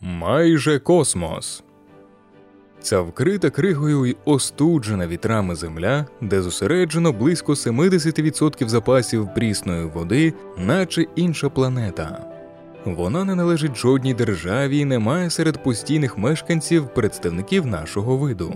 Майже 0.00 0.78
космос. 0.78 1.62
Ця 2.80 3.00
вкрита 3.00 3.50
кригою 3.50 4.06
й 4.06 4.16
остуджена 4.24 5.06
вітрами 5.06 5.54
земля, 5.54 6.06
де 6.20 6.42
зосереджено 6.42 7.12
близько 7.12 7.52
70% 7.52 8.68
запасів 8.68 9.28
прісної 9.34 9.84
води, 9.84 10.34
наче 10.58 11.06
інша 11.16 11.48
планета. 11.48 12.32
Вона 12.84 13.24
не 13.24 13.34
належить 13.34 13.76
жодній 13.76 14.14
державі 14.14 14.78
і 14.78 14.84
не 14.84 14.98
має 14.98 15.30
серед 15.30 15.62
постійних 15.62 16.18
мешканців 16.18 16.88
представників 16.94 17.66
нашого 17.66 18.16
виду. 18.16 18.54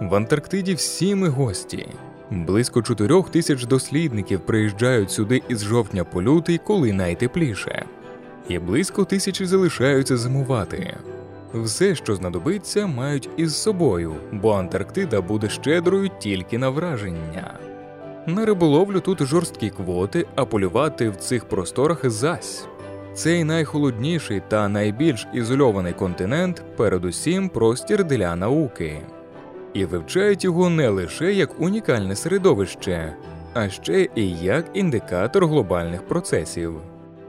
В 0.00 0.14
Антарктиді 0.14 0.74
всі 0.74 1.14
ми 1.14 1.28
гості. 1.28 1.88
Близько 2.30 2.82
чотирьох 2.82 3.30
тисяч 3.30 3.64
дослідників 3.64 4.40
приїжджають 4.40 5.10
сюди 5.10 5.42
із 5.48 5.64
жовтня 5.64 6.04
по 6.04 6.22
лютий, 6.22 6.58
коли 6.58 6.92
найтепліше, 6.92 7.84
і 8.48 8.58
близько 8.58 9.04
тисячі 9.04 9.46
залишаються 9.46 10.16
зимувати. 10.16 10.96
Все, 11.54 11.94
що 11.94 12.14
знадобиться, 12.14 12.86
мають 12.86 13.28
із 13.36 13.56
собою, 13.56 14.14
бо 14.32 14.52
Антарктида 14.52 15.20
буде 15.20 15.48
щедрою 15.48 16.10
тільки 16.18 16.58
на 16.58 16.68
враження. 16.68 17.54
На 18.26 18.46
риболовлю 18.46 19.00
тут 19.00 19.22
жорсткі 19.22 19.70
квоти, 19.70 20.26
а 20.34 20.44
полювати 20.44 21.08
в 21.10 21.16
цих 21.16 21.44
просторах 21.44 22.10
зась. 22.10 22.66
Цей 23.14 23.44
найхолодніший 23.44 24.42
та 24.48 24.68
найбільш 24.68 25.26
ізольований 25.34 25.92
континент, 25.92 26.62
передусім 26.76 27.48
простір 27.48 28.04
для 28.04 28.36
науки, 28.36 29.00
і 29.74 29.84
вивчають 29.84 30.44
його 30.44 30.70
не 30.70 30.88
лише 30.88 31.32
як 31.32 31.60
унікальне 31.60 32.16
середовище, 32.16 33.16
а 33.54 33.68
ще 33.68 34.08
і 34.14 34.30
як 34.30 34.64
індикатор 34.74 35.46
глобальних 35.46 36.02
процесів. 36.02 36.80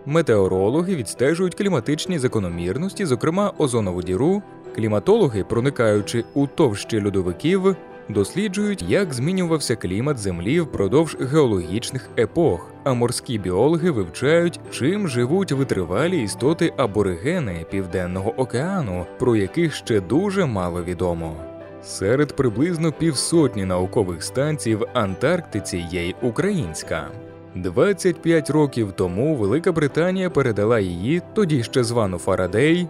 Метеорологи 0.06 0.96
відстежують 0.96 1.56
кліматичні 1.56 2.20
закономірності, 2.20 3.06
зокрема 3.06 3.54
озонову 3.58 4.02
діру, 4.04 4.42
кліматологи, 4.76 5.44
проникаючи 5.44 6.24
у 6.34 6.48
товщі 6.48 7.06
льодовиків, 7.06 7.76
досліджують, 8.10 8.82
як 8.82 9.14
змінювався 9.14 9.76
клімат 9.76 10.18
Землі 10.18 10.60
впродовж 10.60 11.18
геологічних 11.20 12.10
епох, 12.18 12.72
а 12.84 12.94
морські 12.94 13.38
біологи 13.38 13.92
вивчають, 13.92 14.60
чим 14.72 15.08
живуть 15.08 15.52
витривалі 15.52 16.24
істоти 16.24 16.74
аборигени 16.78 17.66
Південного 17.72 18.34
океану, 18.38 19.06
про 19.20 19.36
яких 19.36 19.76
ще 19.76 20.02
дуже 20.02 20.46
мало 20.46 20.84
відомо. 20.84 21.36
Серед 21.84 22.36
приблизно 22.36 22.92
півсотні 22.92 23.66
наукових 23.66 24.24
станцій 24.24 24.76
в 24.76 24.88
Антарктиці 24.94 25.78
є 25.92 26.08
й 26.08 26.16
українська. 26.22 27.08
25 27.56 28.50
років 28.50 28.92
тому 28.92 29.36
Велика 29.36 29.72
Британія 29.72 30.30
передала 30.30 30.80
її, 30.80 31.22
тоді 31.34 31.64
ще 31.64 31.84
звану 31.84 32.18
Фарадей, 32.18 32.88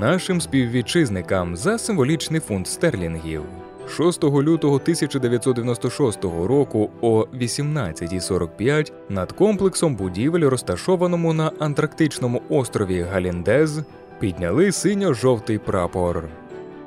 нашим 0.00 0.40
співвітчизникам 0.40 1.56
за 1.56 1.78
символічний 1.78 2.40
фунт 2.40 2.66
стерлінгів. 2.66 3.42
6 3.88 4.24
лютого 4.24 4.74
1996 4.74 6.24
року 6.24 6.90
о 7.00 7.26
18.45 7.40 8.92
над 9.08 9.32
комплексом 9.32 9.96
будівель, 9.96 10.40
розташованому 10.40 11.32
на 11.32 11.50
Антарктичному 11.58 12.42
острові 12.48 13.00
Галіндез, 13.02 13.80
підняли 14.20 14.72
синьо-жовтий 14.72 15.58
прапор. 15.58 16.24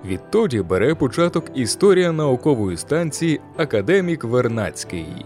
Відтоді 0.05 0.61
бере 0.61 0.95
початок 0.95 1.45
історія 1.55 2.11
наукової 2.11 2.77
станції 2.77 3.41
Академік 3.57 4.23
Вернацький. 4.23 5.25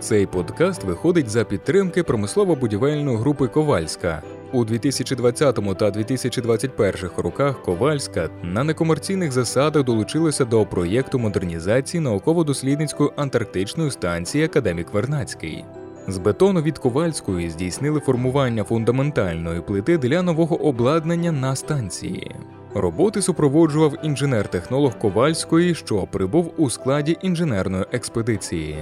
Цей 0.00 0.26
подкаст 0.26 0.84
виходить 0.84 1.28
за 1.28 1.44
підтримки 1.44 2.02
промислово-будівельної 2.02 3.16
групи 3.16 3.46
Ковальська. 3.46 4.22
У 4.52 4.64
2020 4.64 5.78
та 5.78 5.90
2021 5.90 7.10
роках 7.16 7.62
Ковальська 7.62 8.28
на 8.42 8.64
некомерційних 8.64 9.32
засадах 9.32 9.84
долучилася 9.84 10.44
до 10.44 10.66
проєкту 10.66 11.18
модернізації 11.18 12.00
науково-дослідницької 12.00 13.10
антарктичної 13.16 13.90
станції 13.90 14.44
Академік 14.44 14.94
Вернацький. 14.94 15.64
З 16.08 16.18
бетону 16.18 16.62
від 16.62 16.78
Ковальської 16.78 17.50
здійснили 17.50 18.00
формування 18.00 18.64
фундаментальної 18.64 19.60
плити 19.60 19.98
для 19.98 20.22
нового 20.22 20.62
обладнання 20.62 21.32
на 21.32 21.56
станції. 21.56 22.34
Роботи 22.74 23.22
супроводжував 23.22 23.94
інженер-технолог 24.02 24.98
Ковальської, 24.98 25.74
що 25.74 26.06
прибув 26.10 26.52
у 26.56 26.70
складі 26.70 27.18
інженерної 27.22 27.84
експедиції. 27.92 28.76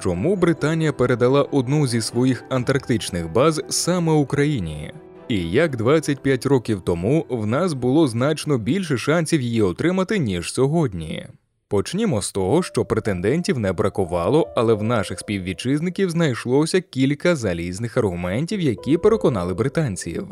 Чому 0.00 0.36
Британія 0.36 0.92
передала 0.92 1.42
одну 1.42 1.86
зі 1.86 2.00
своїх 2.00 2.44
антарктичних 2.48 3.32
баз 3.32 3.62
саме 3.68 4.12
Україні? 4.12 4.92
І 5.28 5.50
як 5.50 5.76
25 5.76 6.46
років 6.46 6.80
тому 6.80 7.26
в 7.28 7.46
нас 7.46 7.72
було 7.72 8.08
значно 8.08 8.58
більше 8.58 8.98
шансів 8.98 9.40
її 9.40 9.62
отримати, 9.62 10.18
ніж 10.18 10.52
сьогодні? 10.52 11.26
Почнімо 11.68 12.22
з 12.22 12.32
того, 12.32 12.62
що 12.62 12.84
претендентів 12.84 13.58
не 13.58 13.72
бракувало, 13.72 14.48
але 14.56 14.74
в 14.74 14.82
наших 14.82 15.18
співвітчизників 15.18 16.10
знайшлося 16.10 16.80
кілька 16.80 17.36
залізних 17.36 17.96
аргументів, 17.96 18.60
які 18.60 18.98
переконали 18.98 19.54
британців. 19.54 20.28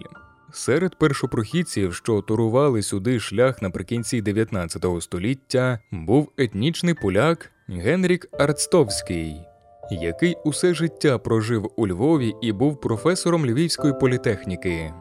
Серед 0.52 0.98
першопрохідців, 0.98 1.94
що 1.94 2.22
турували 2.22 2.82
сюди 2.82 3.20
шлях 3.20 3.62
наприкінці 3.62 4.22
19 4.22 4.84
століття, 5.00 5.78
був 5.92 6.32
етнічний 6.38 6.94
поляк 6.94 7.50
Генрік 7.68 8.28
Арцтовський 8.38 9.36
який 9.90 10.36
усе 10.44 10.74
життя 10.74 11.18
прожив 11.18 11.70
у 11.76 11.88
Львові 11.88 12.34
і 12.40 12.52
був 12.52 12.80
професором 12.80 13.46
Львівської 13.46 13.92
політехніки. 14.00 14.92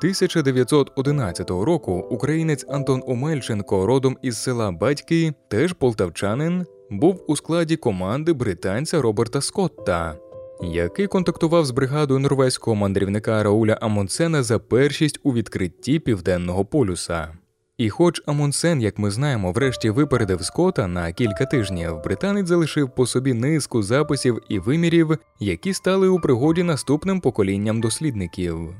1911 0.00 1.50
року 1.50 2.06
українець 2.10 2.66
Антон 2.68 3.02
Омельченко, 3.06 3.86
родом 3.86 4.16
із 4.22 4.42
села 4.42 4.72
Батьки, 4.72 5.32
теж 5.48 5.72
полтавчанин, 5.72 6.66
був 6.90 7.24
у 7.26 7.36
складі 7.36 7.76
команди 7.76 8.32
британця 8.32 9.02
Роберта 9.02 9.40
Скотта, 9.40 10.14
який 10.62 11.06
контактував 11.06 11.64
з 11.64 11.70
бригадою 11.70 12.20
норвезького 12.20 12.74
мандрівника 12.74 13.42
Рауля 13.42 13.78
Амонсена 13.80 14.42
за 14.42 14.58
першість 14.58 15.20
у 15.22 15.32
відкритті 15.32 15.98
південного 15.98 16.64
полюса. 16.64 17.39
І, 17.80 17.90
хоч 17.90 18.22
Амундсен, 18.26 18.80
як 18.80 18.98
ми 18.98 19.10
знаємо, 19.10 19.52
врешті 19.52 19.90
випередив 19.90 20.44
Скота 20.44 20.86
на 20.86 21.12
кілька 21.12 21.46
тижнів, 21.46 22.02
британець 22.04 22.46
залишив 22.46 22.90
по 22.90 23.06
собі 23.06 23.34
низку 23.34 23.82
записів 23.82 24.38
і 24.48 24.58
вимірів, 24.58 25.18
які 25.38 25.74
стали 25.74 26.08
у 26.08 26.20
пригоді 26.20 26.62
наступним 26.62 27.20
поколінням 27.20 27.80
дослідників. 27.80 28.74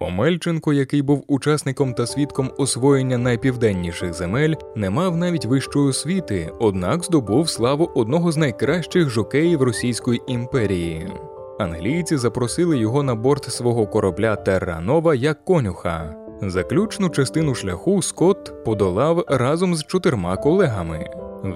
Омельченко, 0.00 0.72
який 0.72 1.02
був 1.02 1.24
учасником 1.28 1.94
та 1.94 2.06
свідком 2.06 2.52
освоєння 2.58 3.18
найпівденніших 3.18 4.14
земель, 4.14 4.54
не 4.76 4.90
мав 4.90 5.16
навіть 5.16 5.46
вищої 5.46 5.88
освіти, 5.88 6.50
однак 6.60 7.04
здобув 7.04 7.48
славу 7.48 7.90
одного 7.94 8.32
з 8.32 8.36
найкращих 8.36 9.10
жокеїв 9.10 9.62
Російської 9.62 10.22
імперії. 10.26 11.08
Англійці 11.58 12.16
запросили 12.16 12.78
його 12.78 13.02
на 13.02 13.14
борт 13.14 13.44
свого 13.44 13.86
корабля 13.86 14.36
Терранова 14.36 15.14
як 15.14 15.44
конюха. 15.44 16.23
Заключну 16.46 17.08
частину 17.08 17.54
шляху 17.54 18.02
Скотт 18.02 18.64
подолав 18.64 19.24
разом 19.28 19.74
з 19.74 19.84
чотирма 19.84 20.36
колегами. 20.36 21.06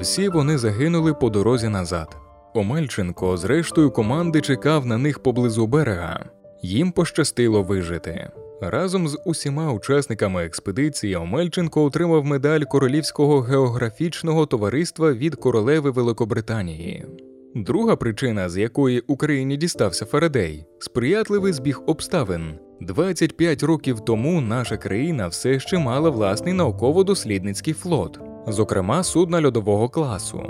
Всі 0.01 0.29
вони 0.29 0.59
загинули 0.59 1.15
по 1.15 1.31
дорозі 1.31 1.69
назад. 1.69 2.17
Омельченко 2.55 3.37
з 3.37 3.45
рештою 3.45 3.91
команди 3.91 4.41
чекав 4.41 4.87
на 4.87 4.99
них 4.99 5.23
поблизу 5.23 5.67
берега. 5.67 6.25
Їм 6.63 6.93
пощастило 6.93 7.63
вижити. 7.63 8.31
Разом 8.61 9.09
з 9.09 9.19
усіма 9.25 9.73
учасниками 9.73 10.45
експедиції 10.45 11.17
Омельченко 11.17 11.85
отримав 11.85 12.25
медаль 12.25 12.61
Королівського 12.61 13.41
географічного 13.41 14.47
товариства 14.47 15.13
від 15.13 15.35
королеви 15.35 15.91
Великобританії. 15.91 17.07
Друга 17.55 17.97
причина, 17.97 18.49
з 18.49 18.57
якої 18.57 19.01
Україні 19.01 19.57
дістався 19.57 20.07
Фарадей 20.07 20.67
сприятливий 20.79 21.53
збіг 21.53 21.81
обставин. 21.87 22.59
25 22.81 23.63
років 23.63 24.01
тому 24.01 24.41
наша 24.41 24.77
країна 24.77 25.29
все 25.29 25.61
ще 25.61 25.79
мала 25.79 26.11
власний 26.11 26.55
науково-дослідницький 26.55 27.75
флот, 27.75 28.21
зокрема 28.47 29.03
судна 29.03 29.43
льодового 29.43 29.89
класу. 29.89 30.43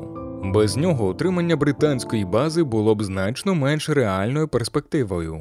Без 0.44 0.76
нього 0.76 1.08
утримання 1.08 1.56
британської 1.56 2.24
бази 2.24 2.62
було 2.62 2.94
б 2.94 3.04
значно 3.04 3.54
менш 3.54 3.88
реальною 3.88 4.48
перспективою. 4.48 5.40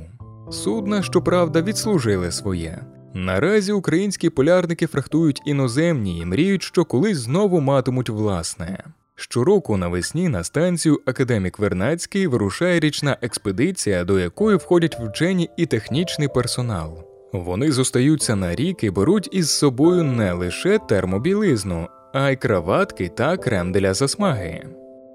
Судна, 0.52 1.02
щоправда, 1.02 1.62
відслужили 1.62 2.32
своє. 2.32 2.80
Наразі 3.14 3.72
українські 3.72 4.30
полярники 4.30 4.88
фрахтують 4.88 5.42
іноземні 5.46 6.20
і 6.20 6.26
мріють, 6.26 6.64
що 6.64 6.86
колись 6.86 7.18
знову 7.18 7.62
матимуть 7.62 8.10
власне. 8.10 8.84
Щороку 9.20 9.78
навесні 9.78 10.30
на 10.30 10.44
станцію 10.44 11.02
Академік 11.06 11.60
Вернацький 11.60 12.28
вирушає 12.28 12.80
річна 12.80 13.18
експедиція, 13.22 14.04
до 14.04 14.20
якої 14.20 14.58
входять 14.58 14.98
вчені 15.00 15.50
і 15.58 15.66
технічний 15.66 16.28
персонал. 16.28 17.04
Вони 17.34 17.72
зостаються 17.72 18.36
на 18.36 18.56
рік 18.56 18.84
і 18.84 18.90
беруть 18.90 19.30
із 19.32 19.50
собою 19.50 20.04
не 20.04 20.34
лише 20.34 20.80
термобілизну, 20.80 21.88
а 22.14 22.30
й 22.30 22.36
краватки 22.36 23.10
та 23.10 23.38
крем 23.38 23.72
для 23.72 23.94
засмаги. 23.94 24.68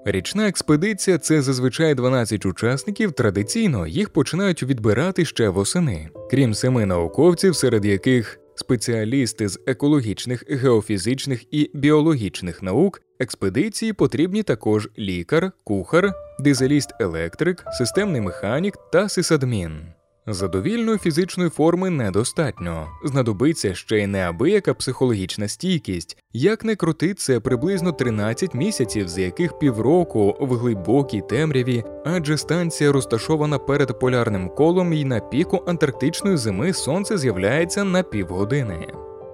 Річна 0.05 0.47
експедиція 0.47 1.17
це 1.17 1.41
зазвичай 1.41 1.95
12 1.95 2.45
учасників. 2.45 3.11
Традиційно 3.11 3.87
їх 3.87 4.09
починають 4.09 4.63
відбирати 4.63 5.25
ще 5.25 5.49
восени, 5.49 6.09
крім 6.31 6.53
семи 6.53 6.85
науковців, 6.85 7.55
серед 7.55 7.85
яких 7.85 8.39
спеціалісти 8.55 9.47
з 9.49 9.59
екологічних, 9.67 10.43
геофізичних 10.49 11.43
і 11.53 11.71
біологічних 11.73 12.63
наук. 12.63 13.01
Експедиції 13.19 13.93
потрібні 13.93 14.43
також 14.43 14.89
лікар, 14.99 15.51
кухар, 15.63 16.13
дизеліст-електрик, 16.39 17.63
системний 17.71 18.21
механік 18.21 18.77
та 18.91 19.09
сисадмін. 19.09 19.71
Задовільної 20.27 20.97
фізичної 20.97 21.49
форми 21.49 21.89
недостатньо, 21.89 22.87
знадобиться 23.05 23.75
ще 23.75 23.99
й 23.99 24.07
неабияка 24.07 24.73
психологічна 24.73 25.47
стійкість, 25.47 26.17
як 26.33 26.63
не 26.63 26.75
крути, 26.75 27.13
це 27.13 27.39
приблизно 27.39 27.91
13 27.91 28.53
місяців, 28.53 29.07
з 29.09 29.17
яких 29.17 29.59
півроку 29.59 30.37
в 30.39 30.53
глибокій 30.53 31.21
темряві, 31.29 31.83
адже 32.05 32.37
станція 32.37 32.91
розташована 32.91 33.59
перед 33.59 33.99
полярним 33.99 34.49
колом 34.49 34.93
і 34.93 35.05
на 35.05 35.19
піку 35.19 35.63
антарктичної 35.67 36.37
зими 36.37 36.73
сонце 36.73 37.17
з'являється 37.17 37.83
на 37.83 38.03
півгодини. 38.03 38.87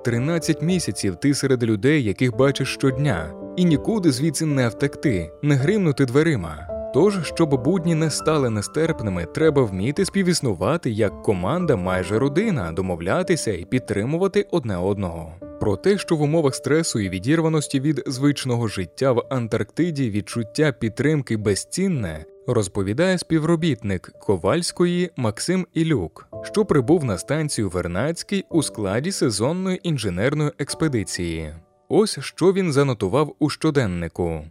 13 0.03 0.61
місяців 0.61 1.15
ти 1.15 1.33
серед 1.33 1.63
людей, 1.63 2.03
яких 2.03 2.35
бачиш 2.35 2.73
щодня, 2.73 3.33
і 3.59 3.65
нікуди 3.65 4.11
звідси 4.11 4.45
не 4.45 4.67
втекти, 4.67 5.31
не 5.41 5.55
гримнути 5.55 6.05
дверима. 6.05 6.67
Тож, 6.93 7.19
щоб 7.23 7.63
будні 7.63 7.95
не 7.95 8.09
стали 8.09 8.49
нестерпними, 8.49 9.25
треба 9.25 9.63
вміти 9.63 10.05
співіснувати 10.05 10.89
як 10.91 11.23
команда, 11.23 11.75
майже 11.75 12.19
родина, 12.19 12.71
домовлятися 12.71 13.51
і 13.51 13.65
підтримувати 13.65 14.47
одне 14.51 14.77
одного. 14.77 15.33
Про 15.59 15.75
те, 15.75 15.97
що 15.97 16.15
в 16.15 16.21
умовах 16.21 16.55
стресу 16.55 16.99
і 16.99 17.09
відірваності 17.09 17.79
від 17.79 18.03
звичного 18.07 18.67
життя 18.67 19.11
в 19.11 19.25
Антарктиді 19.29 20.09
відчуття 20.09 20.71
підтримки 20.71 21.37
безцінне, 21.37 22.25
розповідає 22.47 23.17
співробітник 23.17 24.11
Ковальської 24.21 25.11
Максим 25.15 25.67
Ілюк, 25.73 26.27
що 26.43 26.65
прибув 26.65 27.05
на 27.05 27.17
станцію 27.17 27.69
Вернацький 27.69 28.45
у 28.49 28.63
складі 28.63 29.11
сезонної 29.11 29.79
інженерної 29.83 30.51
експедиції. 30.59 31.53
Ось 31.91 32.19
що 32.19 32.53
він 32.53 32.71
занотував 32.71 33.35
у 33.39 33.49
щоденнику. 33.49 34.41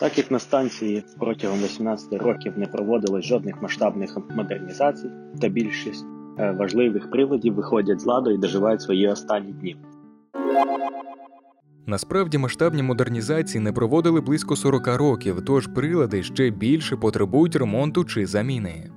Так 0.00 0.18
як 0.18 0.30
на 0.30 0.38
станції 0.38 1.04
протягом 1.18 1.58
18 1.58 2.12
років 2.12 2.58
не 2.58 2.66
проводилось 2.66 3.24
жодних 3.24 3.62
масштабних 3.62 4.18
модернізацій, 4.36 5.10
та 5.40 5.48
більшість 5.48 6.04
е, 6.38 6.52
важливих 6.52 7.10
приладів 7.10 7.54
виходять 7.54 8.00
з 8.00 8.06
ладу 8.06 8.30
і 8.30 8.38
доживають 8.38 8.82
свої 8.82 9.08
останні 9.08 9.52
дні. 9.52 9.76
Насправді 11.86 12.38
масштабні 12.38 12.82
модернізації 12.82 13.64
не 13.64 13.72
проводили 13.72 14.20
близько 14.20 14.56
40 14.56 14.86
років, 14.86 15.44
тож 15.46 15.66
прилади 15.66 16.22
ще 16.22 16.50
більше 16.50 16.96
потребують 16.96 17.56
ремонту 17.56 18.04
чи 18.04 18.26
заміни. 18.26 18.90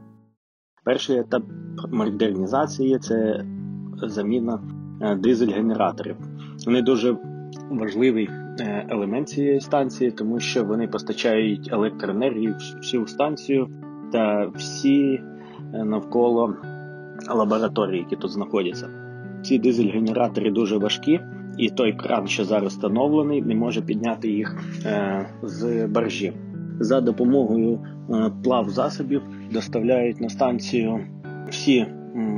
Перший 0.83 1.19
етап 1.19 1.43
модернізації 1.91 2.99
це 2.99 3.45
заміна 4.03 4.59
е, 5.01 5.15
дизель-генераторів. 5.15 6.15
Вони 6.65 6.81
дуже 6.81 7.17
важливий 7.69 8.29
Е, 8.59 8.85
елемент 8.89 9.29
цієї 9.29 9.59
станції, 9.59 10.11
тому 10.11 10.39
що 10.39 10.63
вони 10.63 10.87
постачають 10.87 11.69
електроенергію 11.73 12.55
всю 12.77 13.07
станцію 13.07 13.67
та 14.11 14.47
всі 14.55 15.21
е, 15.73 15.83
навколо 15.83 16.55
лабораторії, 17.29 17.99
які 17.99 18.15
тут 18.15 18.31
знаходяться. 18.31 18.89
Ці 19.41 19.59
дизель-генератори 19.59 20.51
дуже 20.51 20.77
важкі, 20.77 21.19
і 21.57 21.69
той 21.69 21.93
кран, 21.93 22.27
що 22.27 22.45
зараз 22.45 22.71
встановлений, 22.71 23.41
не 23.41 23.55
може 23.55 23.81
підняти 23.81 24.29
їх 24.29 24.57
е, 24.85 25.25
з 25.43 25.87
баржі. 25.87 26.33
За 26.79 27.01
допомогою 27.01 27.79
плав 28.43 28.69
засобів 28.69 29.21
доставляють 29.51 30.21
на 30.21 30.29
станцію 30.29 30.99
всі 31.49 31.85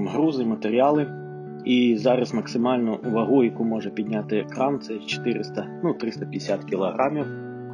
грузи, 0.07 0.45
матеріали. 0.45 1.18
І 1.65 1.97
зараз 1.97 2.33
максимальну 2.33 2.99
вагу, 3.03 3.43
яку 3.43 3.63
може 3.63 3.89
підняти 3.89 4.45
кран, 4.49 4.79
це 4.79 4.97
400, 4.97 5.67
ну 5.83 5.93
350 5.93 6.65
кг, 6.65 7.25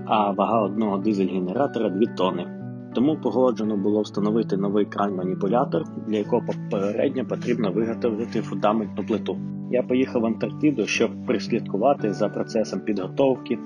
а 0.05 0.31
вага 0.31 0.61
одного 0.61 0.97
дизель-генератора 0.97 1.89
2 1.89 2.13
тонни. 2.17 2.47
Тому 2.93 3.17
погоджено 3.17 3.77
було 3.77 4.01
встановити 4.01 4.57
новий 4.57 4.85
кран-маніпулятор, 4.85 5.83
для 6.07 6.17
якого 6.17 6.41
попередньо 6.45 7.25
потрібно 7.25 7.71
виготовити 7.71 8.41
фундаментну 8.41 9.05
плиту. 9.05 9.37
Я 9.71 9.83
поїхав 9.83 10.21
в 10.21 10.25
Антарктиду, 10.25 10.85
щоб 10.85 11.25
прислідкувати 11.25 12.13
за 12.13 12.29
процесом 12.29 12.79
підготовки 12.79 13.59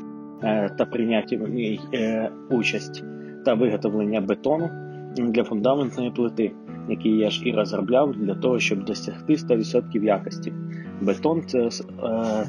е, 0.44 0.69
та 0.77 0.86
прийняття 0.86 1.38
в 1.38 1.50
ній 1.50 1.80
е, 1.94 2.31
участь 2.51 3.04
та 3.45 3.54
виготовлення 3.54 4.22
бетону 4.22 4.69
для 5.18 5.44
фундаментної 5.44 6.12
плити 6.12 6.51
який 6.89 7.18
я 7.18 7.30
ж 7.30 7.41
і 7.45 7.51
розробляв 7.51 8.15
для 8.15 8.36
того, 8.36 8.59
щоб 8.59 8.86
досягти 8.86 9.33
100% 9.33 10.03
якості. 10.03 10.53
Бетон 11.01 11.44
це 11.47 11.59
е, 11.59 11.69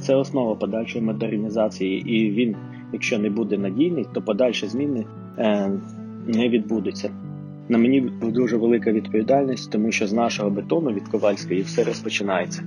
це 0.01 0.15
основа 0.15 0.55
подальшої 0.55 1.05
модернізації, 1.05 2.17
і 2.17 2.31
він, 2.31 2.57
якщо 2.93 3.19
не 3.19 3.31
буде 3.31 3.59
надійний, 3.59 4.07
то 4.15 4.23
подальші 4.23 4.67
зміни 4.67 5.05
е, 5.39 5.71
не 6.27 6.49
відбудуться. 6.49 7.11
На 7.69 7.79
мені 7.79 8.01
дуже 8.23 8.57
велика 8.57 8.93
відповідальність, 8.93 9.71
тому 9.73 9.93
що 9.93 10.07
з 10.07 10.13
нашого 10.13 10.51
бетону 10.51 10.91
від 10.91 11.09
Ковальської 11.09 11.63
все 11.63 11.85
розпочинається. 11.85 12.63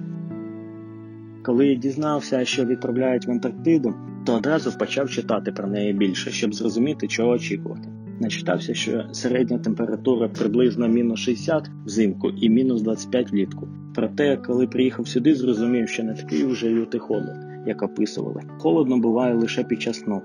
Коли 1.44 1.68
я 1.68 1.76
дізнався, 1.76 2.46
що 2.46 2.66
відправляють 2.66 3.28
в 3.28 3.32
Антарктиду, 3.32 3.94
то 4.26 4.34
одразу 4.34 4.78
почав 4.78 5.10
читати 5.10 5.52
про 5.52 5.68
неї 5.68 5.94
більше, 5.94 6.32
щоб 6.32 6.54
зрозуміти, 6.54 7.08
чого 7.08 7.30
очікувати. 7.30 7.90
Начитався, 8.20 8.74
що 8.74 9.06
середня 9.12 9.58
температура 9.58 10.28
приблизно 10.28 10.88
мінус 10.88 11.20
60 11.20 11.70
взимку 11.86 12.30
і 12.30 12.50
мінус 12.50 12.82
25 12.82 13.32
влітку. 13.32 13.68
Проте, 13.96 14.38
коли 14.38 14.68
приїхав 14.68 15.08
сюди, 15.08 15.36
зрозумів, 15.36 15.90
що 15.90 16.04
не 16.04 16.14
такий 16.14 16.46
вже 16.46 16.70
лютий 16.70 17.00
холод, 17.00 17.53
як 17.66 17.84
описували. 17.84 18.42
Холодно 18.58 18.98
буває 18.98 19.34
лише 19.34 19.64
під 19.64 19.82
час 19.82 20.00
сну. 20.00 20.22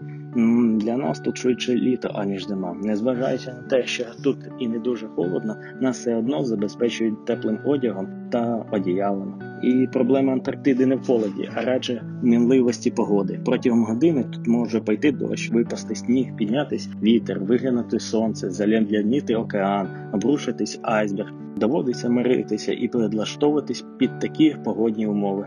Для 0.78 0.96
нас 0.96 1.20
тут 1.20 1.38
швидше 1.38 1.74
літо, 1.74 2.10
аніж 2.14 2.46
зима. 2.46 2.76
Незважаючи 2.82 3.46
на 3.46 3.62
те, 3.62 3.86
що 3.86 4.04
тут 4.24 4.36
і 4.58 4.68
не 4.68 4.78
дуже 4.78 5.06
холодно, 5.06 5.56
нас 5.80 5.98
все 5.98 6.16
одно 6.16 6.44
забезпечують 6.44 7.24
теплим 7.24 7.58
одягом 7.64 8.08
та 8.30 8.64
одіялами. 8.70 9.32
І 9.62 9.88
проблема 9.92 10.32
Антарктиди 10.32 10.86
не 10.86 10.96
в 10.96 11.06
холоді, 11.06 11.50
а 11.54 11.62
радше 11.62 12.02
в 12.22 12.26
мінливості 12.26 12.90
погоди. 12.90 13.40
Протягом 13.44 13.84
години 13.84 14.24
тут 14.32 14.46
може 14.46 14.80
пойти 14.80 15.12
дощ, 15.12 15.50
випасти 15.50 15.94
сніг, 15.94 16.36
піднятись 16.36 16.88
вітер, 17.02 17.40
виглянути 17.40 18.00
сонце, 18.00 18.50
залямляніти 18.50 19.34
океан, 19.34 19.88
обрушитись 20.12 20.80
айсберг. 20.82 21.32
Доводиться 21.56 22.08
миритися 22.08 22.72
і 22.72 22.88
підлаштовуватись 22.88 23.84
під 23.98 24.18
такі 24.18 24.56
погодні 24.64 25.06
умови. 25.06 25.46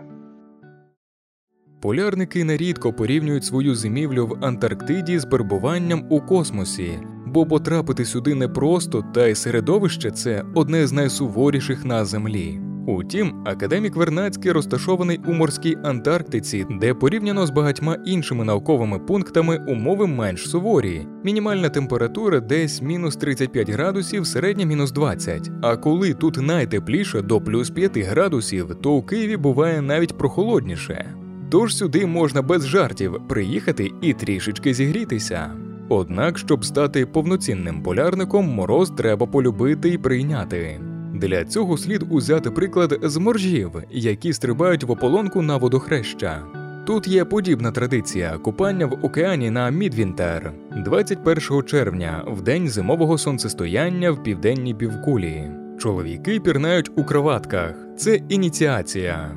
Полярники 1.82 2.44
нерідко 2.44 2.94
порівнюють 2.94 3.46
свою 3.46 3.76
зимівлю 3.76 4.28
в 4.28 4.46
Антарктиді 4.46 5.20
з 5.20 5.26
перебуванням 5.26 6.06
у 6.10 6.22
космосі, 6.22 7.00
бо 7.26 7.46
потрапити 7.46 8.06
сюди 8.06 8.36
непросто, 8.36 9.04
та 9.14 9.28
й 9.28 9.36
середовище 9.36 10.12
це 10.12 10.44
одне 10.56 10.88
з 10.88 10.92
найсуворіших 10.92 11.86
на 11.86 12.06
землі. 12.06 12.60
Утім, 12.88 13.44
академік 13.46 13.96
Вернацький 13.96 14.52
розташований 14.52 15.20
у 15.28 15.34
морській 15.34 15.78
Антарктиці, 15.84 16.66
де 16.82 16.94
порівняно 16.94 17.46
з 17.46 17.50
багатьма 17.50 17.98
іншими 18.06 18.46
науковими 18.46 19.00
пунктами 19.00 19.66
умови 19.68 20.08
менш 20.08 20.50
суворі. 20.50 21.08
Мінімальна 21.24 21.70
температура 21.70 22.40
десь 22.40 22.82
мінус 22.82 23.16
35 23.16 23.70
градусів, 23.70 24.28
середня 24.28 24.66
мінус 24.66 24.92
20. 24.92 25.52
А 25.62 25.78
коли 25.78 26.14
тут 26.14 26.38
найтепліше 26.42 27.22
до 27.22 27.42
плюс 27.42 27.70
5 27.70 27.98
градусів, 27.98 28.76
то 28.82 28.94
у 28.94 29.04
Києві 29.04 29.38
буває 29.38 29.82
навіть 29.82 30.18
прохолодніше. 30.18 31.21
Тож 31.51 31.75
сюди 31.75 32.05
можна 32.05 32.41
без 32.41 32.67
жартів 32.67 33.22
приїхати 33.27 33.91
і 34.01 34.13
трішечки 34.13 34.74
зігрітися. 34.74 35.51
Однак, 35.89 36.38
щоб 36.38 36.65
стати 36.65 37.05
повноцінним 37.05 37.84
полярником, 37.84 38.46
мороз 38.50 38.89
треба 38.98 39.25
полюбити 39.25 39.89
і 39.89 39.98
прийняти. 39.98 40.79
Для 41.13 41.46
цього 41.46 41.77
слід 41.77 42.05
узяти 42.10 42.51
приклад 42.51 43.00
з 43.03 43.17
моржів, 43.17 43.72
які 43.89 44.34
стрибають 44.34 44.84
в 44.84 44.91
ополонку 44.91 45.41
на 45.41 45.58
водохреща. 45.58 46.43
Тут 46.88 47.08
є 47.08 47.25
подібна 47.25 47.72
традиція 47.72 48.38
купання 48.38 48.86
в 48.86 49.05
океані 49.05 49.50
на 49.50 49.70
Мідвінтер 49.70 50.51
21 50.86 51.63
червня, 51.63 52.24
в 52.27 52.41
день 52.41 52.70
зимового 52.70 53.17
сонцестояння 53.17 54.12
в 54.12 54.24
південній 54.24 54.74
півкулі. 54.74 55.51
Чоловіки 55.79 56.39
пірнають 56.39 56.91
у 56.96 57.03
кроватках. 57.03 57.75
Це 57.98 58.15
ініціація. 58.29 59.31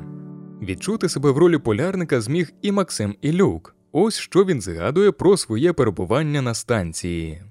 Відчути 0.61 1.09
себе 1.09 1.31
в 1.31 1.37
ролі 1.37 1.57
полярника 1.57 2.21
зміг 2.21 2.51
і 2.61 2.71
Максим 2.71 3.15
Ілюк. 3.21 3.75
Ось 3.91 4.17
що 4.17 4.45
він 4.45 4.61
згадує 4.61 5.11
про 5.11 5.37
своє 5.37 5.73
перебування 5.73 6.41
на 6.41 6.53
станції. 6.53 7.41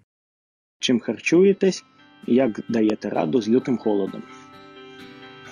Чим 0.81 1.01
харчуєтесь, 1.01 1.85
як 2.27 2.61
даєте 2.69 3.11
раду 3.11 3.41
з 3.41 3.49
лютим 3.49 3.79
холодом. 3.79 4.23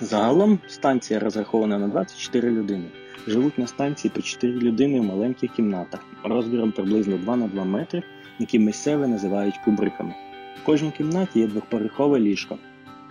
Загалом 0.01 0.59
станція 0.67 1.19
розрахована 1.19 1.79
на 1.79 1.87
24 1.87 2.51
людини. 2.51 2.85
Живуть 3.27 3.57
на 3.57 3.67
станції 3.67 4.11
по 4.15 4.21
4 4.21 4.53
людини 4.53 4.99
в 4.99 5.03
маленьких 5.03 5.51
кімнатах 5.51 5.99
розміром 6.23 6.71
приблизно 6.71 7.17
2 7.17 7.35
на 7.35 7.47
2 7.47 7.63
метри, 7.63 8.03
які 8.39 8.59
місцеві 8.59 9.07
називають 9.07 9.57
кубриками. 9.65 10.13
В 10.61 10.65
кожній 10.65 10.91
кімнаті 10.91 11.39
є 11.39 11.47
двохповерхове 11.47 12.19
ліжко. 12.19 12.57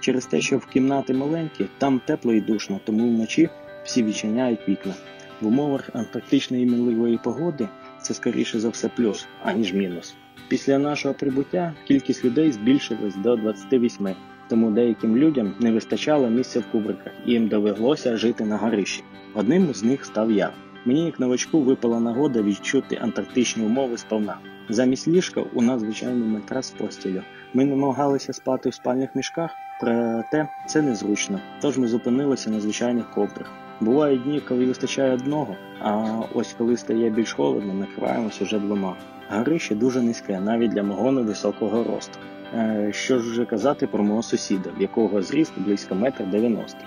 Через 0.00 0.26
те, 0.26 0.40
що 0.40 0.58
в 0.58 0.66
кімнати 0.66 1.14
маленькі, 1.14 1.66
там 1.78 2.00
тепло 2.06 2.32
і 2.32 2.40
душно, 2.40 2.80
тому 2.84 3.08
вночі 3.08 3.48
всі 3.84 4.02
відчиняють 4.02 4.68
вікна. 4.68 4.94
В 5.40 5.46
умовах 5.46 5.90
антарктичної 5.92 6.66
мінливої 6.66 7.18
погоди 7.24 7.68
це 8.00 8.14
скоріше 8.14 8.60
за 8.60 8.68
все 8.68 8.88
плюс, 8.88 9.26
аніж 9.44 9.72
мінус. 9.74 10.14
Після 10.48 10.78
нашого 10.78 11.14
прибуття 11.14 11.74
кількість 11.88 12.24
людей 12.24 12.52
збільшилась 12.52 13.16
до 13.16 13.36
28, 13.36 14.08
тому 14.48 14.70
деяким 14.70 15.16
людям 15.16 15.54
не 15.60 15.72
вистачало 15.72 16.30
місця 16.30 16.60
в 16.60 16.72
кубриках, 16.72 17.12
і 17.26 17.32
їм 17.32 17.48
довелося 17.48 18.16
жити 18.16 18.44
на 18.44 18.56
горищі. 18.56 19.02
Одним 19.34 19.74
з 19.74 19.82
них 19.82 20.04
став 20.04 20.30
я. 20.30 20.50
Мені, 20.84 21.06
як 21.06 21.20
новачку, 21.20 21.60
випала 21.60 22.00
нагода 22.00 22.42
відчути 22.42 22.98
антарктичні 23.02 23.64
умови 23.64 23.98
сповна. 23.98 24.38
Замість 24.68 25.08
ліжка 25.08 25.44
у 25.54 25.62
нас 25.62 25.80
звичайний 25.80 26.28
матрас 26.28 26.66
з 26.66 26.70
постілю. 26.70 27.22
Ми 27.54 27.64
намагалися 27.64 28.32
спати 28.32 28.68
в 28.68 28.74
спальних 28.74 29.14
мішках, 29.14 29.50
проте 29.80 30.48
це 30.68 30.82
незручно, 30.82 31.40
тож 31.60 31.78
ми 31.78 31.88
зупинилися 31.88 32.50
на 32.50 32.60
звичайних 32.60 33.10
ковдрах. 33.10 33.61
Бувають 33.82 34.22
дні, 34.22 34.40
коли 34.48 34.66
вистачає 34.66 35.14
одного, 35.14 35.56
а 35.80 36.20
ось 36.34 36.54
коли 36.58 36.76
стає 36.76 37.10
більш 37.10 37.32
холодно, 37.32 37.74
накриваємось 37.74 38.42
уже 38.42 38.58
двома. 38.58 38.96
Горище 39.30 39.74
дуже 39.74 40.02
низьке, 40.02 40.40
навіть 40.40 40.70
для 40.70 40.82
мого 40.82 41.12
невисокого 41.12 41.84
росту. 41.84 42.18
Е, 42.54 42.90
що 42.92 43.18
ж 43.18 43.30
вже 43.30 43.44
казати 43.44 43.86
про 43.86 44.04
мого 44.04 44.22
сусіда, 44.22 44.70
в 44.78 44.82
якого 44.82 45.22
зріст 45.22 45.52
близько 45.56 45.94
метр 45.94 46.26
дев'яносто. 46.26 46.78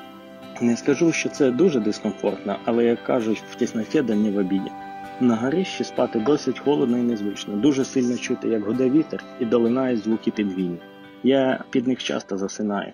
Не 0.62 0.78
скажу, 0.78 1.12
що 1.12 1.30
це 1.30 1.52
дуже 1.52 1.80
дискомфортно, 1.80 2.56
але 2.66 2.84
як 2.84 3.04
кажуть, 3.04 3.44
в 3.52 3.56
тісноті 3.56 4.02
да 4.02 4.16
в 4.16 4.38
обіді. 4.38 4.72
На 5.20 5.36
горищі 5.36 5.84
спати 5.84 6.20
досить 6.20 6.60
холодно 6.60 6.98
і 6.98 7.02
незвично, 7.02 7.56
дуже 7.56 7.86
сильно 7.86 8.18
чути, 8.18 8.48
як 8.48 8.64
гуде 8.64 8.90
вітер 8.90 9.24
і 9.40 9.46
долинають 9.46 10.04
звуки 10.04 10.32
підвійні. 10.32 10.78
Я 11.24 11.64
під 11.70 11.88
них 11.88 12.04
часто 12.04 12.38
засинаю. 12.38 12.94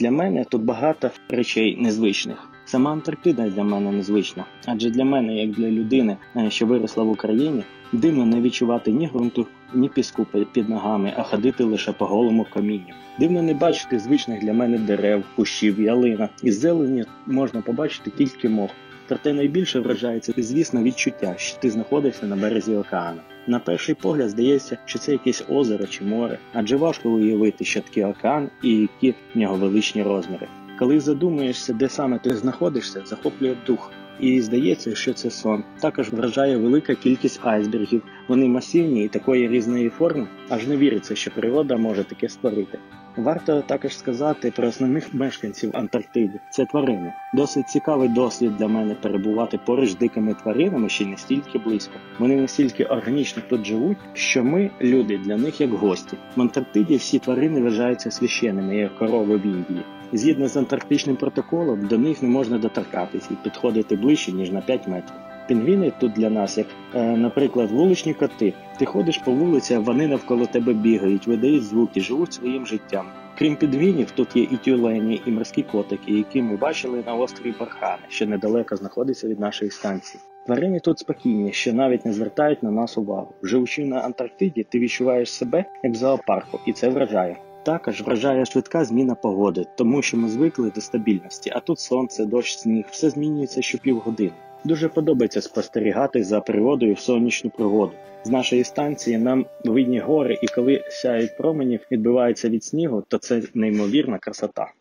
Для 0.00 0.10
мене 0.10 0.44
тут 0.44 0.62
багато 0.62 1.10
речей 1.28 1.76
незвичних. 1.80 2.48
Сама 2.64 2.92
Антарктида 2.92 3.50
для 3.50 3.64
мене 3.64 3.92
незвична, 3.92 4.44
адже 4.66 4.90
для 4.90 5.04
мене, 5.04 5.36
як 5.36 5.50
для 5.50 5.70
людини, 5.70 6.16
е, 6.36 6.50
що 6.50 6.66
виросла 6.66 7.04
в 7.04 7.10
Україні, 7.10 7.64
дивно 7.92 8.26
не 8.26 8.40
відчувати 8.40 8.92
ні 8.92 9.06
ґрунту, 9.06 9.46
ні 9.74 9.88
піску 9.88 10.26
під 10.52 10.68
ногами, 10.68 11.12
а 11.16 11.22
ходити 11.22 11.64
лише 11.64 11.92
по 11.92 12.06
голому 12.06 12.46
камінню. 12.54 12.94
Дивно 13.18 13.42
не 13.42 13.54
бачити 13.54 13.98
звичних 13.98 14.40
для 14.40 14.52
мене 14.52 14.78
дерев, 14.78 15.24
кущів, 15.36 15.80
ялина. 15.80 16.28
Із 16.42 16.58
зелені 16.58 17.04
можна 17.26 17.62
побачити 17.62 18.10
тільки 18.10 18.48
мох. 18.48 18.70
Проте 19.08 19.32
найбільше 19.32 19.80
вражається, 19.80 20.32
звісно, 20.36 20.82
відчуття, 20.82 21.34
що 21.36 21.58
ти 21.58 21.70
знаходишся 21.70 22.26
на 22.26 22.36
березі 22.36 22.76
океану. 22.76 23.20
На 23.46 23.58
перший 23.58 23.94
погляд 23.94 24.30
здається, 24.30 24.78
що 24.84 24.98
це 24.98 25.12
якесь 25.12 25.44
озеро 25.48 25.86
чи 25.86 26.04
море, 26.04 26.38
адже 26.52 26.76
важко 26.76 27.10
уявити, 27.10 27.64
що 27.64 27.80
такий 27.80 28.04
океан 28.04 28.50
і 28.62 28.74
які 28.80 29.14
в 29.34 29.38
нього 29.38 29.56
величні 29.56 30.02
розміри. 30.02 30.46
Коли 30.78 31.00
задумуєшся, 31.00 31.72
де 31.72 31.88
саме 31.88 32.18
ти 32.18 32.36
знаходишся, 32.36 33.02
захоплює 33.06 33.56
дух. 33.66 33.92
І 34.20 34.40
здається, 34.40 34.94
що 34.94 35.12
це 35.12 35.30
сон. 35.30 35.64
Також 35.80 36.10
вражає 36.10 36.56
велика 36.56 36.94
кількість 36.94 37.40
айсбергів. 37.42 38.02
Вони 38.28 38.48
масивні 38.48 39.04
і 39.04 39.08
такої 39.08 39.48
різної 39.48 39.88
форми, 39.88 40.28
аж 40.48 40.66
не 40.66 40.76
віриться, 40.76 41.14
що 41.14 41.30
природа 41.30 41.76
може 41.76 42.04
таке 42.04 42.28
створити. 42.28 42.78
Варто 43.18 43.62
також 43.62 43.98
сказати 43.98 44.52
про 44.56 44.68
основних 44.68 45.14
мешканців 45.14 45.70
Антарктиди. 45.74 46.40
Це 46.50 46.64
тварини. 46.64 47.12
Досить 47.34 47.68
цікавий 47.68 48.08
досвід 48.08 48.56
для 48.56 48.68
мене 48.68 48.94
перебувати 48.94 49.58
поруч 49.66 49.90
з 49.90 49.96
дикими 49.96 50.34
тваринами 50.34 50.88
ще 50.88 51.06
настільки 51.06 51.58
близько. 51.58 51.94
Вони 52.18 52.36
настільки 52.36 52.84
органічно 52.84 53.42
тут 53.48 53.66
живуть, 53.66 53.96
що 54.12 54.44
ми, 54.44 54.70
люди, 54.80 55.18
для 55.18 55.36
них 55.36 55.60
як 55.60 55.70
гості. 55.70 56.16
В 56.36 56.40
Антарктиді 56.40 56.96
всі 56.96 57.18
тварини 57.18 57.60
вважаються 57.60 58.10
священними, 58.10 58.76
як 58.76 58.98
корови 58.98 59.36
в 59.36 59.46
Індії. 59.46 59.82
Згідно 60.12 60.48
з 60.48 60.56
антарктичним 60.56 61.16
протоколом, 61.16 61.86
до 61.86 61.98
них 61.98 62.22
не 62.22 62.28
можна 62.28 62.58
доторкатись 62.58 63.28
і 63.30 63.34
підходити 63.44 63.96
ближче 63.96 64.32
ніж 64.32 64.50
на 64.50 64.60
5 64.60 64.88
метрів. 64.88 65.16
Пінгвіни 65.48 65.92
тут 66.00 66.12
для 66.12 66.30
нас, 66.30 66.58
як, 66.58 66.66
е, 66.94 67.16
наприклад, 67.16 67.70
вуличні 67.70 68.14
коти. 68.14 68.54
Ти 68.78 68.84
ходиш 68.84 69.18
по 69.18 69.32
вулиці, 69.32 69.74
а 69.74 69.78
вони 69.78 70.08
навколо 70.08 70.46
тебе 70.46 70.72
бігають, 70.72 71.26
видають 71.26 71.64
звуки, 71.64 72.00
живуть 72.00 72.32
своїм 72.32 72.66
життям. 72.66 73.06
Крім 73.38 73.56
підвінів, 73.56 74.10
тут 74.10 74.36
є 74.36 74.42
і 74.42 74.56
тюлені, 74.56 75.22
і 75.26 75.30
морські 75.30 75.62
котики, 75.62 76.12
які 76.12 76.42
ми 76.42 76.56
бачили 76.56 77.02
на 77.06 77.14
острові 77.14 77.54
Бархани, 77.60 78.02
що 78.08 78.26
недалеко 78.26 78.76
знаходиться 78.76 79.28
від 79.28 79.40
нашої 79.40 79.70
станції. 79.70 80.22
Тварини 80.46 80.80
тут 80.80 80.98
спокійні, 80.98 81.52
що 81.52 81.72
навіть 81.72 82.06
не 82.06 82.12
звертають 82.12 82.62
на 82.62 82.70
нас 82.70 82.98
увагу. 82.98 83.34
Живучи 83.42 83.84
на 83.84 84.00
Антарктиді, 84.00 84.66
ти 84.68 84.78
відчуваєш 84.78 85.32
себе 85.32 85.64
як 85.84 85.92
в 85.92 85.96
зоопарку, 85.96 86.60
і 86.66 86.72
це 86.72 86.88
вражає. 86.88 87.36
Також 87.68 88.00
вражає 88.00 88.44
швидка 88.44 88.84
зміна 88.84 89.14
погоди, 89.14 89.66
тому 89.76 90.02
що 90.02 90.16
ми 90.16 90.28
звикли 90.28 90.72
до 90.74 90.80
стабільності, 90.80 91.52
а 91.54 91.60
тут 91.60 91.80
сонце, 91.80 92.24
дощ, 92.24 92.58
сніг, 92.58 92.84
все 92.90 93.10
змінюється 93.10 93.62
щопівгодини. 93.62 94.32
Дуже 94.64 94.88
подобається 94.88 95.40
спостерігати 95.40 96.24
за 96.24 96.40
природою 96.40 96.94
в 96.94 96.98
сонячну 96.98 97.50
пригоду. 97.50 97.92
З 98.24 98.30
нашої 98.30 98.64
станції 98.64 99.18
нам 99.18 99.46
видні 99.64 99.98
гори, 99.98 100.38
і 100.42 100.46
коли 100.46 100.84
сяють 100.88 101.36
промені, 101.36 101.80
відбиваються 101.90 102.48
від 102.48 102.64
снігу, 102.64 103.04
то 103.08 103.18
це 103.18 103.42
неймовірна 103.54 104.18
красота. 104.18 104.72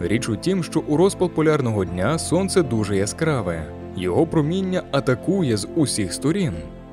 Річ 0.00 0.28
у 0.28 0.36
тім, 0.36 0.64
що 0.64 0.80
у 0.80 0.96
розпал 0.96 1.30
полярного 1.30 1.84
дня 1.84 2.18
сонце 2.18 2.62
дуже 2.62 2.96
яскраве, 2.96 3.66
його 3.96 4.26
проміння 4.26 4.82
атакує 4.90 5.56
з 5.56 5.68
усіх 5.76 6.12
сторін. 6.12 6.52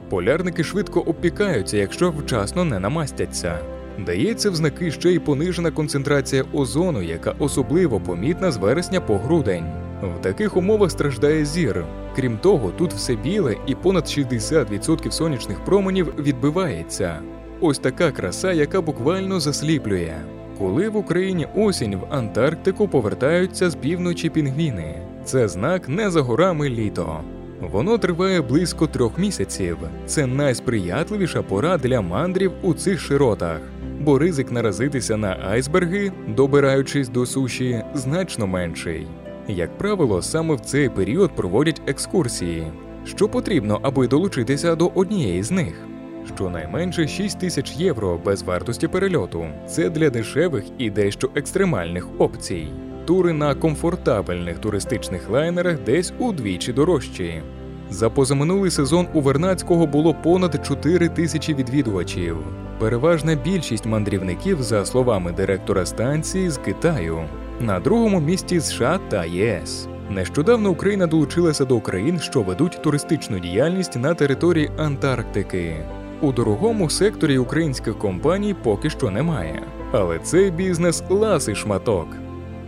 Полярники 0.09 0.63
швидко 0.63 0.99
обпікаються, 0.99 1.77
якщо 1.77 2.11
вчасно 2.11 2.65
не 2.65 2.79
намастяться. 2.79 3.59
Дається 4.05 4.51
в 4.51 4.55
знаки 4.55 4.91
ще 4.91 5.11
й 5.11 5.19
понижена 5.19 5.71
концентрація 5.71 6.45
озону, 6.53 7.01
яка 7.01 7.35
особливо 7.39 7.99
помітна 7.99 8.51
з 8.51 8.57
вересня 8.57 9.01
по 9.01 9.17
грудень. 9.17 9.65
В 10.01 10.21
таких 10.21 10.57
умовах 10.57 10.91
страждає 10.91 11.45
зір. 11.45 11.85
Крім 12.15 12.37
того, 12.37 12.71
тут 12.71 12.93
все 12.93 13.15
біле 13.15 13.55
і 13.67 13.75
понад 13.75 14.03
60% 14.03 15.11
сонячних 15.11 15.65
променів 15.65 16.13
відбивається. 16.19 17.19
Ось 17.61 17.79
така 17.79 18.11
краса, 18.11 18.53
яка 18.53 18.81
буквально 18.81 19.39
засліплює. 19.39 20.15
Коли 20.61 20.89
в 20.89 20.95
Україні 20.95 21.47
осінь 21.55 21.95
в 21.95 22.05
Антарктику 22.09 22.87
повертаються 22.87 23.69
з 23.69 23.75
півночі 23.75 24.29
пінгвіни. 24.29 24.95
Це 25.23 25.47
знак 25.47 25.89
не 25.89 26.09
за 26.11 26.21
горами 26.21 26.69
літо. 26.69 27.19
Воно 27.61 27.97
триває 27.97 28.41
близько 28.41 28.87
трьох 28.87 29.17
місяців. 29.17 29.77
Це 30.05 30.25
найсприятливіша 30.25 31.41
пора 31.41 31.77
для 31.77 32.01
мандрів 32.01 32.51
у 32.61 32.73
цих 32.73 32.99
широтах, 32.99 33.59
бо 33.99 34.19
ризик 34.19 34.51
наразитися 34.51 35.17
на 35.17 35.37
айсберги, 35.51 36.11
добираючись 36.27 37.09
до 37.09 37.25
суші, 37.25 37.83
значно 37.93 38.47
менший. 38.47 39.07
Як 39.47 39.77
правило, 39.77 40.21
саме 40.21 40.55
в 40.55 40.59
цей 40.59 40.89
період 40.89 41.35
проводять 41.35 41.81
екскурсії. 41.87 42.63
Що 43.05 43.29
потрібно, 43.29 43.79
аби 43.81 44.07
долучитися 44.07 44.75
до 44.75 44.87
однієї 44.87 45.43
з 45.43 45.51
них? 45.51 45.90
Щонайменше 46.35 47.07
6 47.07 47.39
тисяч 47.39 47.75
євро 47.77 48.19
без 48.25 48.43
вартості 48.43 48.87
перельоту. 48.87 49.45
Це 49.67 49.89
для 49.89 50.09
дешевих 50.09 50.63
і 50.77 50.89
дещо 50.89 51.29
екстремальних 51.35 52.07
опцій. 52.17 52.67
Тури 53.05 53.33
на 53.33 53.55
комфортабельних 53.55 54.59
туристичних 54.59 55.29
лайнерах 55.29 55.79
десь 55.79 56.13
удвічі 56.19 56.73
дорожчі. 56.73 57.41
За 57.89 58.09
позаминулий 58.09 58.71
сезон 58.71 59.07
у 59.13 59.21
Вернацького 59.21 59.87
було 59.87 60.13
понад 60.13 60.65
4 60.65 61.09
тисячі 61.09 61.53
відвідувачів. 61.53 62.37
Переважна 62.79 63.35
більшість 63.35 63.85
мандрівників, 63.85 64.61
за 64.63 64.85
словами 64.85 65.31
директора 65.31 65.85
станції, 65.85 66.49
з 66.49 66.57
Китаю. 66.57 67.19
На 67.59 67.79
другому 67.79 68.19
місці 68.19 68.61
США 68.61 68.99
та 69.09 69.25
ЄС. 69.25 69.87
Нещодавно 70.09 70.69
Україна 70.69 71.07
долучилася 71.07 71.65
до 71.65 71.79
країн, 71.79 72.19
що 72.19 72.41
ведуть 72.41 72.81
туристичну 72.83 73.39
діяльність 73.39 73.95
на 73.95 74.13
території 74.13 74.71
Антарктики. 74.77 75.75
У 76.23 76.31
дорогому 76.31 76.89
секторі 76.89 77.37
українських 77.37 77.97
компаній 77.97 78.55
поки 78.63 78.89
що 78.89 79.11
немає, 79.11 79.63
але 79.91 80.19
цей 80.19 80.51
бізнес 80.51 81.03
ласий 81.09 81.55
шматок. 81.55 82.07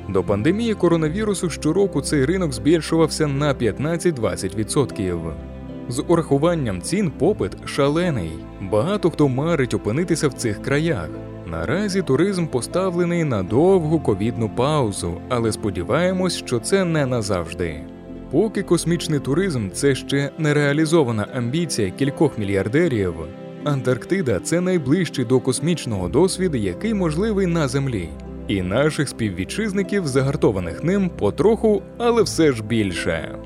До 0.09 0.23
пандемії 0.23 0.73
коронавірусу 0.73 1.49
щороку 1.49 2.01
цей 2.01 2.25
ринок 2.25 2.53
збільшувався 2.53 3.27
на 3.27 3.53
15-20%. 3.53 5.33
З 5.89 6.03
урахуванням 6.07 6.81
цін 6.81 7.11
попит 7.11 7.51
шалений. 7.65 8.31
Багато 8.61 9.09
хто 9.09 9.27
марить 9.27 9.73
опинитися 9.73 10.27
в 10.27 10.33
цих 10.33 10.61
краях. 10.61 11.09
Наразі 11.45 12.01
туризм 12.01 12.47
поставлений 12.47 13.23
на 13.23 13.43
довгу 13.43 13.99
ковідну 13.99 14.49
паузу, 14.49 15.21
але 15.29 15.51
сподіваємось, 15.51 16.37
що 16.37 16.59
це 16.59 16.85
не 16.85 17.05
назавжди. 17.05 17.81
Поки 18.31 18.63
космічний 18.63 19.19
туризм 19.19 19.69
це 19.69 19.95
ще 19.95 20.29
нереалізована 20.37 21.27
амбіція 21.33 21.91
кількох 21.91 22.37
мільярдерів, 22.37 23.13
Антарктида 23.63 24.39
це 24.39 24.61
найближчий 24.61 25.25
до 25.25 25.39
космічного 25.39 26.09
досвіду, 26.09 26.57
який 26.57 26.93
можливий 26.93 27.47
на 27.47 27.67
Землі, 27.67 28.09
і 28.47 28.61
наших 28.61 29.09
співвітчизників, 29.09 30.07
загартованих 30.07 30.83
ним 30.83 31.09
потроху, 31.09 31.81
але 31.97 32.23
все 32.23 32.51
ж 32.51 32.63
більше. 32.63 33.37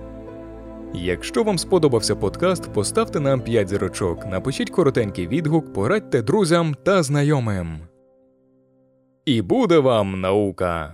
Якщо 0.93 1.43
вам 1.43 1.57
сподобався 1.57 2.15
подкаст, 2.15 2.73
поставте 2.73 3.19
нам 3.19 3.41
5 3.41 3.69
зірочок, 3.69 4.25
напишіть 4.25 4.69
коротенький 4.69 5.27
відгук, 5.27 5.73
порадьте 5.73 6.21
друзям 6.21 6.75
та 6.83 7.03
знайомим. 7.03 7.79
І 9.25 9.41
буде 9.41 9.79
вам 9.79 10.21
наука! 10.21 10.93